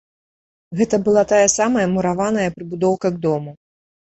[0.79, 3.51] Гэта была тая самая мураваная прыбудоўка к дому.